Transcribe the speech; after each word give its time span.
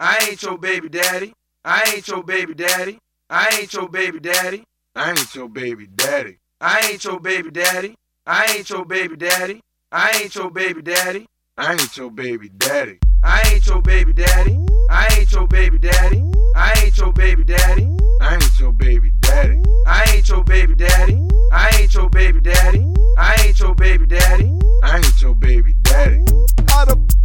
I 0.00 0.28
ain't 0.30 0.40
your 0.42 0.56
baby 0.56 0.88
daddy. 0.88 1.32
I 1.64 1.92
ain't 1.94 2.06
your 2.06 2.22
baby 2.22 2.54
daddy. 2.54 2.98
I 3.28 3.58
ain't 3.60 3.72
your 3.74 3.88
baby 3.88 4.20
daddy. 4.20 4.64
I 4.94 5.10
ain't 5.10 5.34
your 5.34 5.48
baby 5.48 5.88
daddy. 5.88 6.38
I 6.60 6.80
ain't 6.88 7.02
your 7.04 7.18
baby 7.18 7.50
daddy. 7.50 7.96
I 8.24 8.46
ain't 8.54 8.70
your 8.70 8.84
baby 8.84 9.16
daddy. 9.16 9.60
I 9.90 10.12
ain't 10.22 10.34
your 10.36 10.50
baby 10.50 10.80
daddy. 10.82 11.26
I 11.56 11.72
ain't 11.80 11.96
your 11.96 12.10
baby 12.12 12.42
daddy. 12.42 12.98
I 13.24 13.42
ain't 13.52 13.66
your 13.66 13.82
baby 13.82 14.12
daddy. 14.12 14.60
I 14.88 15.08
ain't 15.18 15.32
your 15.32 15.48
baby 15.48 15.78
daddy. 15.78 16.30
I 16.54 16.80
ain't 16.84 16.96
your 16.96 17.12
baby 17.12 17.42
daddy. 17.42 17.96
I 18.20 18.34
ain't 18.44 18.60
your 18.60 18.72
baby 18.72 19.14
daddy. 19.16 19.62
I 19.84 20.04
ain't 20.14 20.28
your 20.28 20.44
baby 20.44 20.74
daddy. 20.76 21.28
I 21.50 21.70
ain't 21.80 21.92
your 21.94 22.08
baby 22.08 22.40
daddy. 22.40 22.94
I 23.16 23.34
ain't 23.44 23.58
your 23.58 23.74
baby 23.74 24.06
daddy. 24.06 24.58
I 24.84 24.96
ain't 24.96 25.20
your 25.20 25.34
baby 25.34 25.74
daddy. 25.82 26.24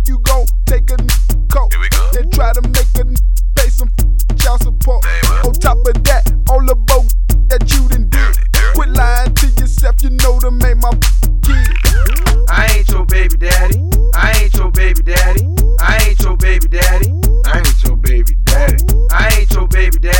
How 0.05 0.09
the 0.09 0.09
f 0.09 0.09
you 0.09 0.19
gon' 0.19 0.45
take 0.65 0.89
a 0.91 0.99
n- 0.99 1.07
coat 1.49 1.71
Here 1.73 1.81
we 1.81 1.89
go. 1.89 2.19
and 2.19 2.31
try 2.33 2.51
to 2.53 2.61
make 2.69 2.87
a 2.95 3.01
n- 3.07 3.15
pay 3.55 3.69
some 3.69 3.89
f- 3.99 4.37
child 4.37 4.61
support? 4.63 5.05
What? 5.05 5.47
On 5.47 5.53
top 5.53 5.77
of 5.87 6.03
that, 6.03 6.23
all 6.49 6.63
the 6.65 6.75
boat 6.75 7.05
that 7.49 7.71
you 7.71 7.87
done 7.89 8.09
did. 8.09 8.37
Quit 8.75 8.89
lying 8.89 9.33
to 9.35 9.47
yourself, 9.59 10.01
you 10.01 10.09
know 10.09 10.39
them 10.39 10.59
ain't 10.65 10.81
my 10.81 10.91
kids. 11.43 11.69
I 12.49 12.67
ain't 12.77 12.89
your 12.89 13.05
baby 13.05 13.37
daddy. 13.37 13.83
I 14.15 14.31
ain't 14.43 14.53
your 14.55 14.71
baby 14.71 15.01
daddy. 15.03 15.47
I 15.79 15.97
ain't 16.07 16.19
your 16.21 16.37
baby 16.37 16.67
daddy. 16.67 17.13
I 17.45 17.57
ain't 17.59 17.83
your 17.83 17.97
baby 17.97 18.35
daddy. 18.45 18.83
I 19.11 19.27
ain't 19.39 19.51
your 19.53 19.67
baby 19.67 19.99
daddy. 19.99 20.12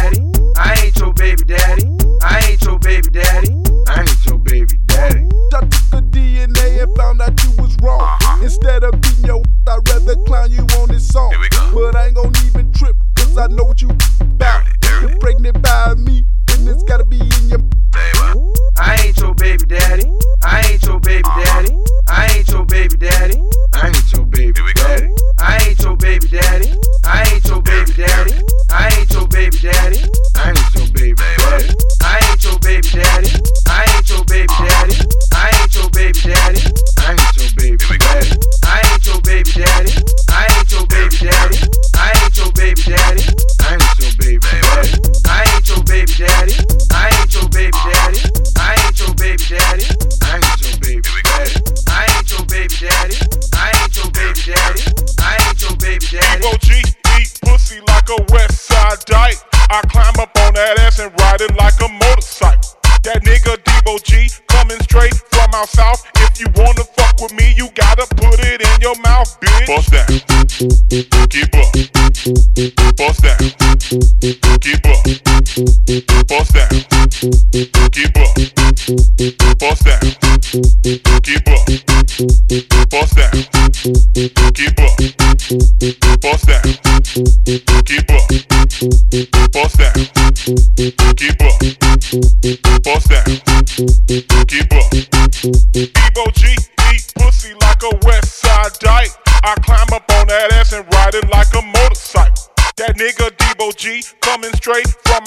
Clown 10.34 10.52
you 10.52 10.66
on 10.82 10.90
this 10.90 11.08
song. 11.08 11.30
Here 11.30 11.40
we 11.40 11.50
go. 11.50 11.70
But 11.74 11.96
I 11.96 12.08
ain't 12.08 12.16
gon' 12.16 12.34
even 12.46 12.72
trip, 12.74 12.96
cause 13.16 13.38
I 13.38 13.48
know 13.48 13.66
what 13.66 13.82
you 13.82 13.90
about. 13.90 14.66
Dirty, 14.66 14.72
dirty. 14.82 15.08
You're 15.08 15.20
pregnant 15.20 15.62
by 15.62 15.94
me, 15.96 16.26
and 16.52 16.68
it's 16.68 16.84
gotta 16.84 17.06
be 17.06 17.20
in 17.20 17.50
your 17.50 17.60
Say? 17.94 18.34
I 18.78 18.96
ain't 19.06 19.20
your 19.20 19.36
baby 19.36 19.66
daddy. 19.66 20.12
I 20.44 20.62
ain't 20.72 20.84
your 20.84 21.00
baby 21.00 21.30
daddy. 21.46 21.78
I 22.10 22.34
ain't 22.36 22.50
your 22.50 22.66
baby 22.66 22.98
daddy. 22.98 23.44
I 23.74 23.88
ain't 23.88 24.12
your 24.12 24.26
baby 24.26 24.54
Here 24.56 24.66
we 24.66 24.74
go. 24.74 24.84
daddy. 24.84 25.10
I 25.40 25.58
ain't 25.68 25.80
your 25.84 25.96
baby 25.98 26.28
daddy. 26.28 26.43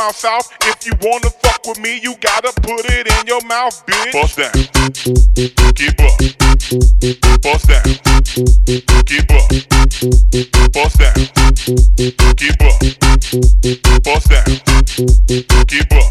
Out 0.06 0.14
south. 0.14 0.52
If 0.62 0.86
you 0.86 0.92
wanna 1.02 1.30
fuck 1.30 1.66
with 1.66 1.80
me, 1.80 1.98
you 2.02 2.14
gotta 2.20 2.52
put 2.60 2.84
it 2.86 3.08
in 3.18 3.26
your 3.26 3.42
mouth, 3.42 3.84
bitch. 3.86 4.12
Bust 4.12 4.36
down, 4.38 4.52
keep 5.74 5.98
up. 6.00 6.18
Bust 7.42 7.66
down, 7.68 7.82
keep 9.06 9.30
up. 9.32 9.48
Bust 10.72 10.98
down, 10.98 11.14
keep 12.36 12.62
up. 12.62 12.78
Bust 14.04 14.28
down, 14.30 14.46
keep 15.66 15.92
up. 15.92 16.10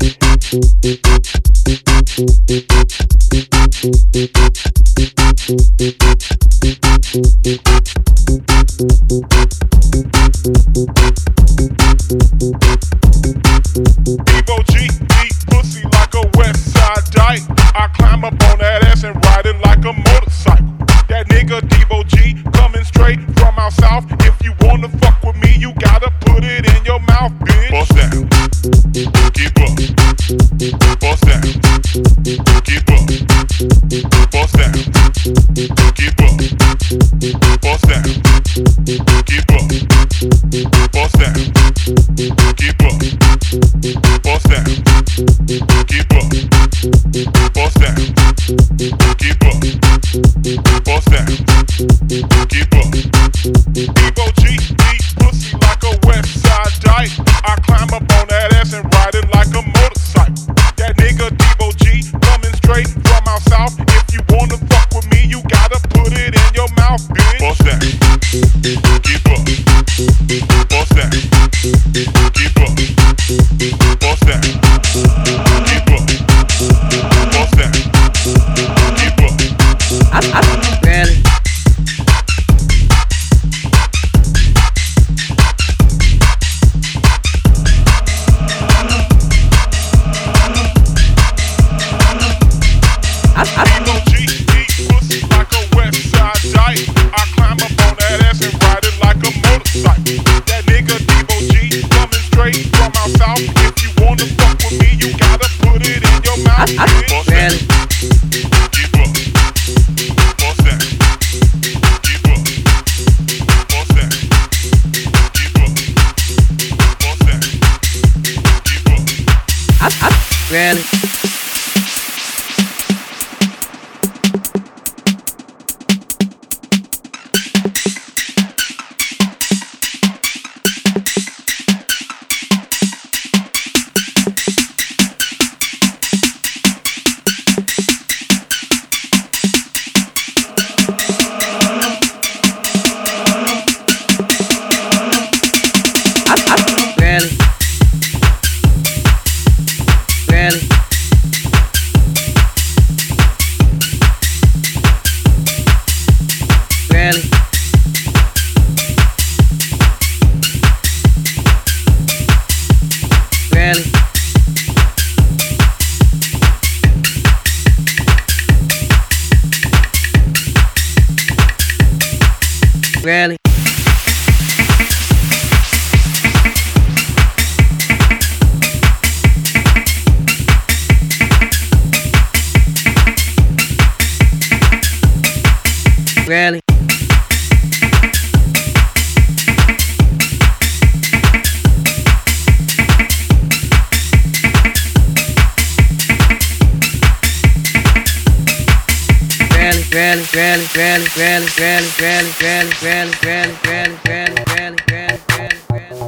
Debo 12.45 12.75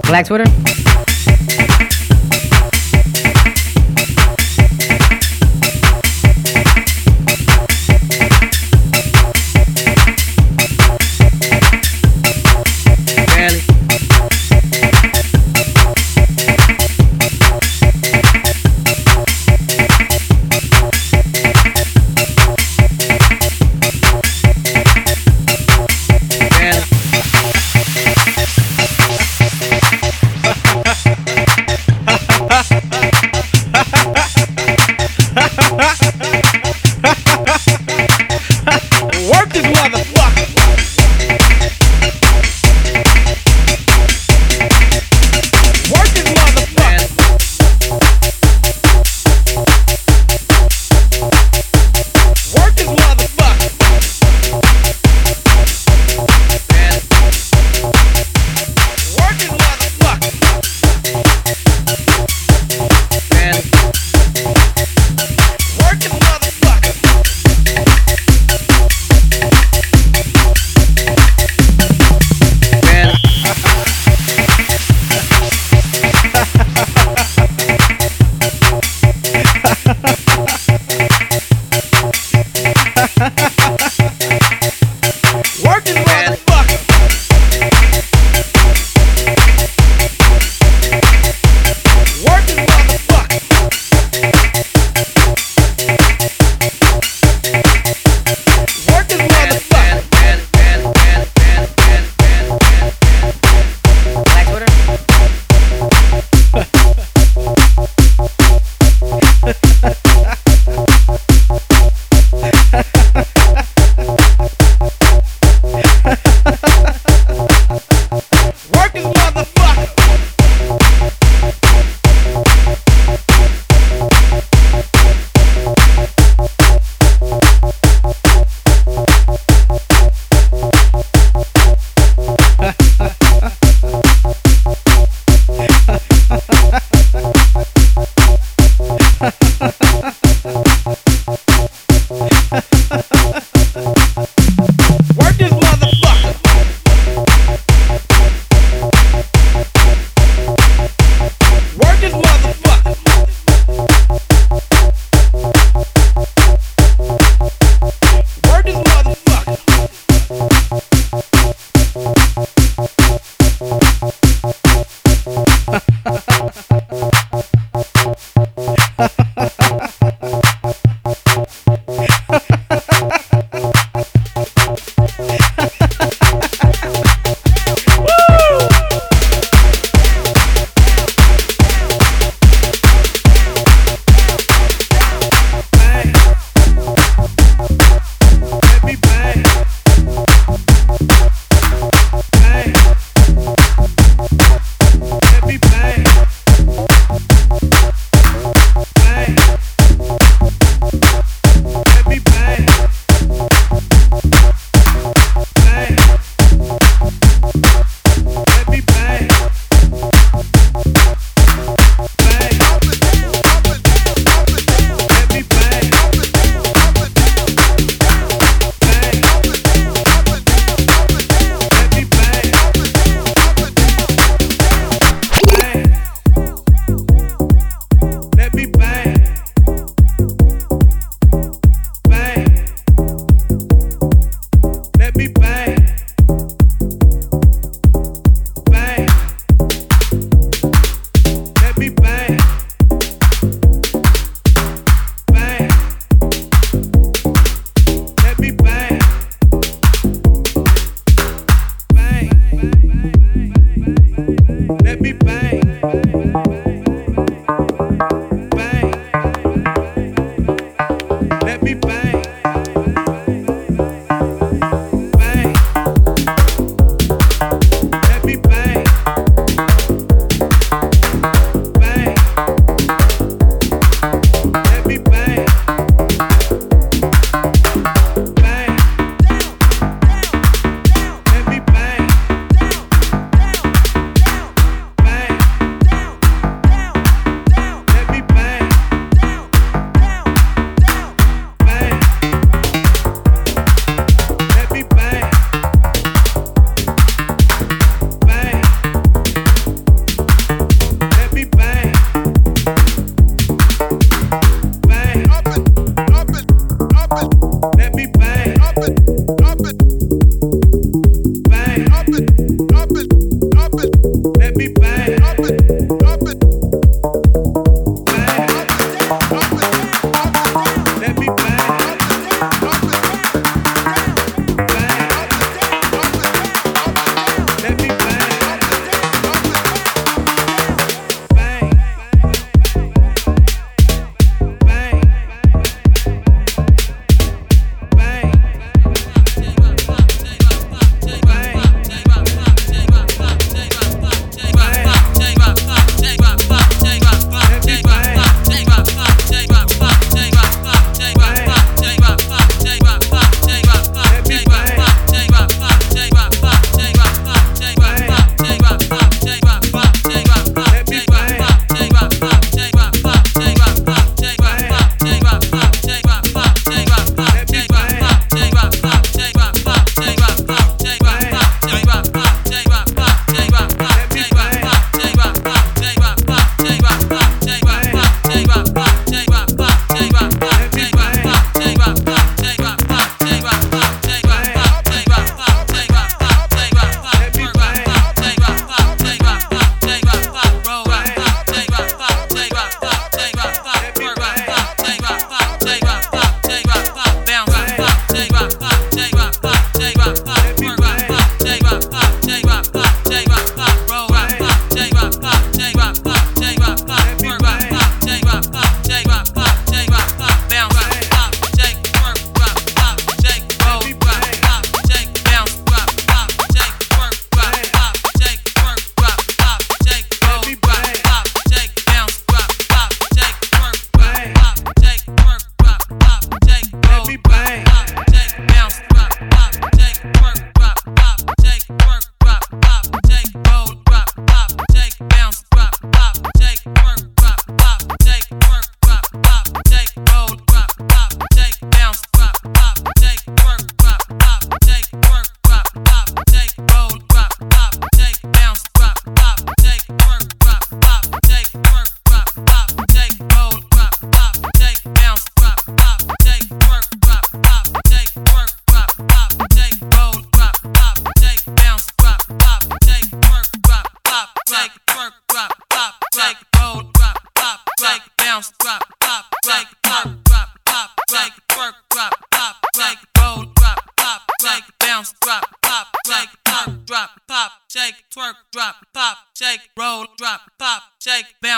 Black 0.04 0.25
Twitter? 0.28 0.87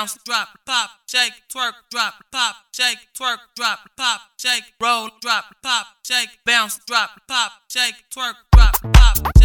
bounce, 0.10 0.24
drop, 0.26 0.48
pop, 0.66 0.90
shake, 1.08 1.34
twerk, 1.54 1.74
drop, 1.92 2.14
pop, 2.32 2.56
shake, 2.72 2.98
twerk, 3.16 3.38
drop, 3.56 3.80
pop, 3.96 4.22
shake, 4.38 4.64
roll, 4.82 5.10
drop, 5.22 5.46
pop, 5.62 5.86
shake, 6.04 6.30
bounce, 6.46 6.80
drop, 6.88 7.22
pop, 7.28 7.52
shake, 7.70 7.96
twerk, 8.12 8.34
drop, 8.52 8.76
pop. 8.94 9.39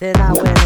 Then 0.00 0.16
I 0.16 0.32
went 0.32 0.59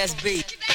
ass 0.00 0.14
beat. 0.22 0.69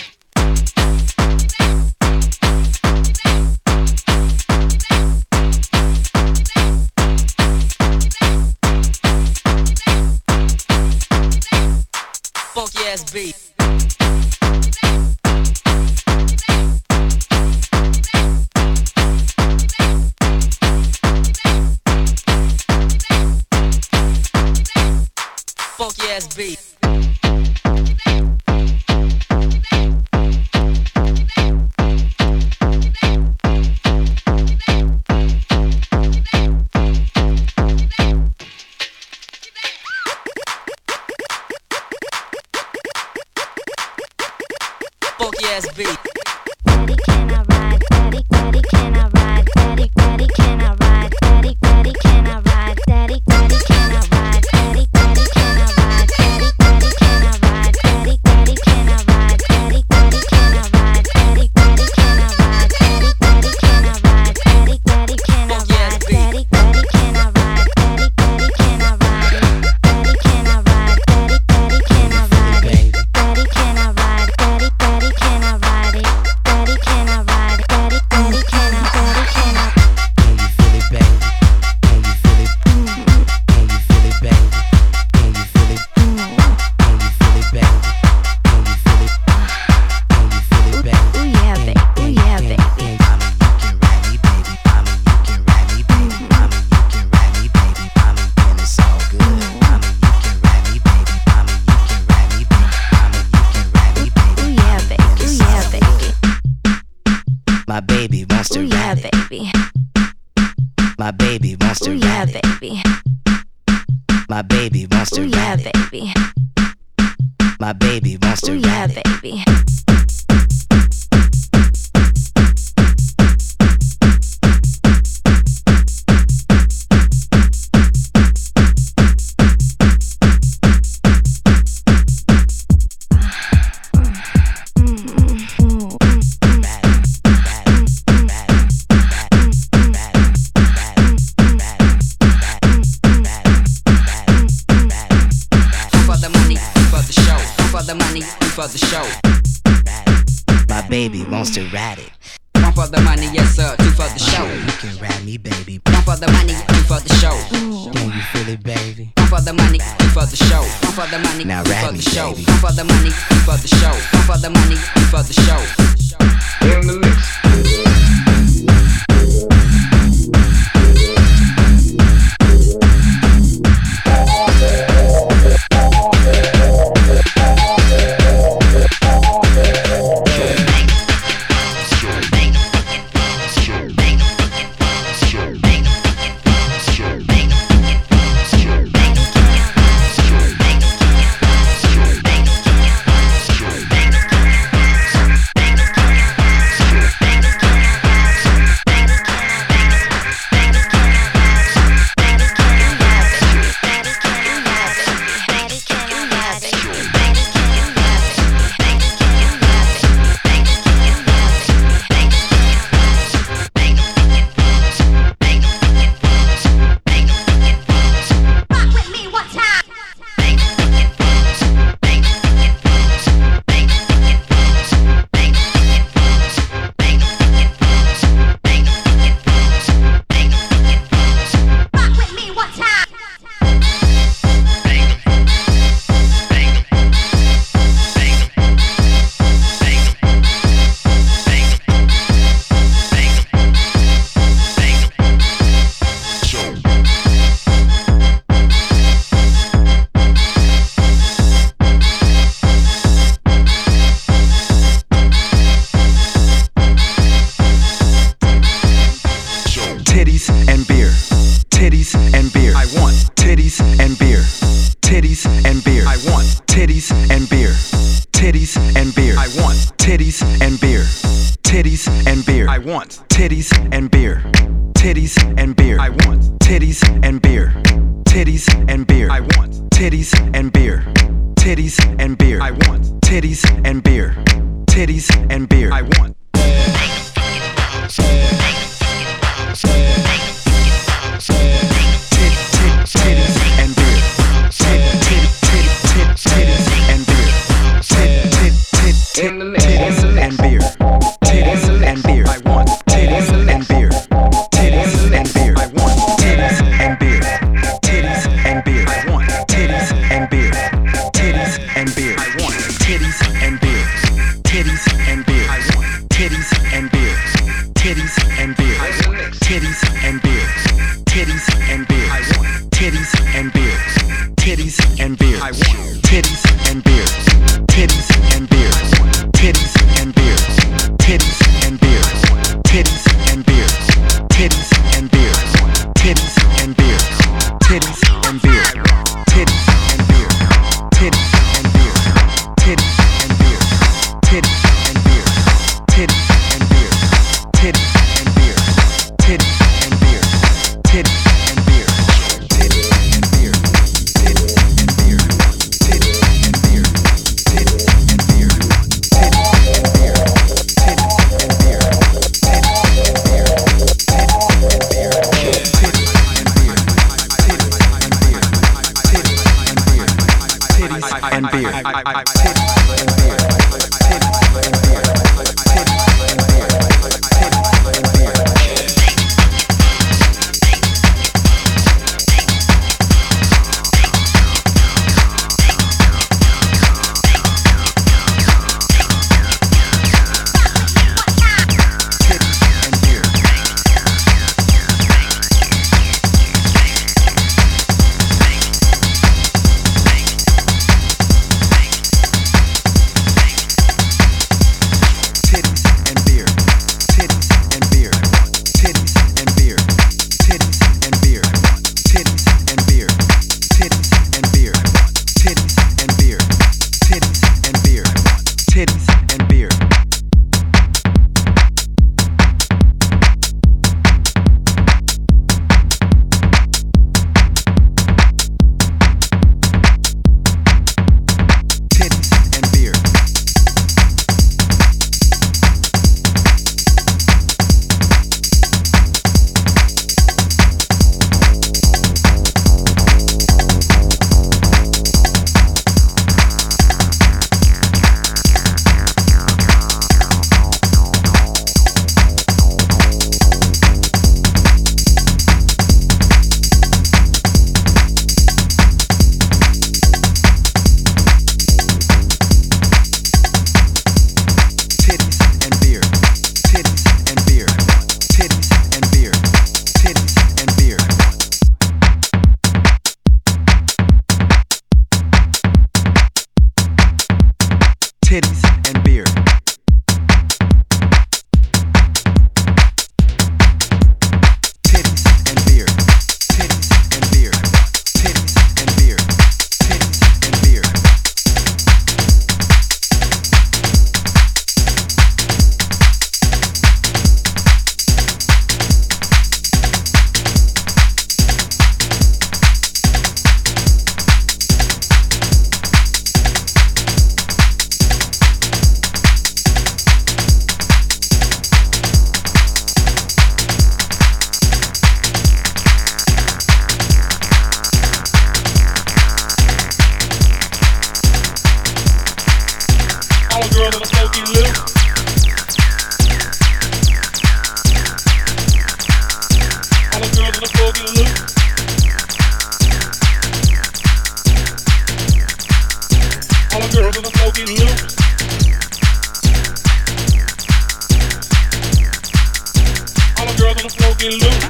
I'm 544.06 544.10
smoking 544.12 544.52
loot. 544.52 544.84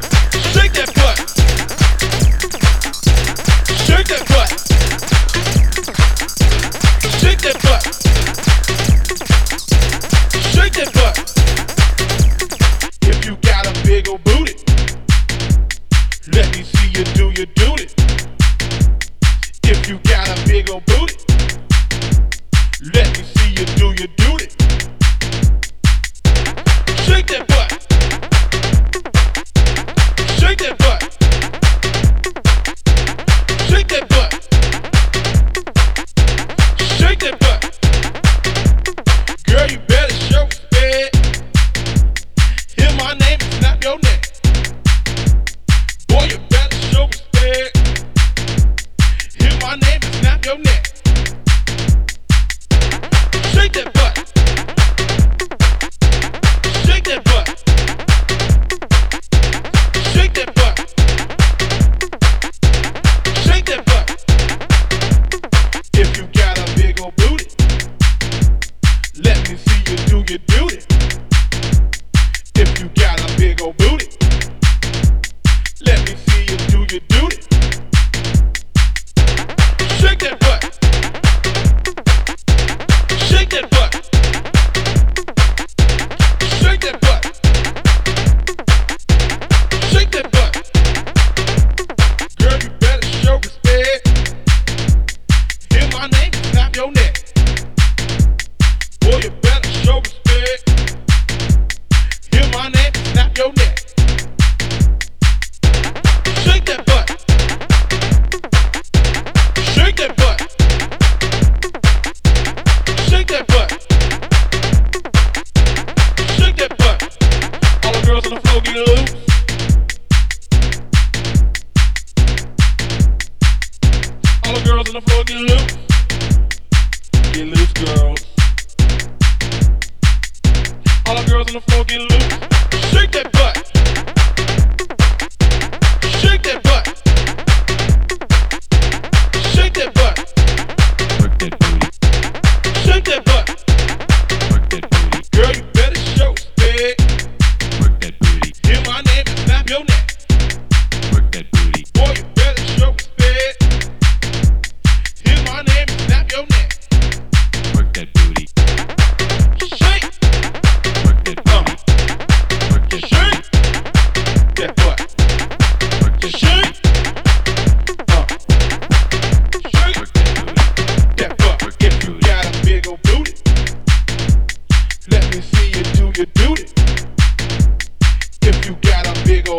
Shake 0.52 0.74
that 0.74 0.92
butt. 0.94 1.18
Shake 3.88 4.08
that 4.10 4.28
butt. 4.28 4.50
Shake 7.22 7.40
that 7.40 7.58
butt. 7.64 7.84
Shake 10.52 10.74
that 10.74 10.94
butt. 10.94 11.25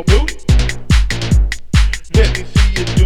do. 0.06 0.26
Let 2.14 2.38
me 2.38 2.44
see 2.44 2.70
you 2.76 2.84
do 2.96 3.05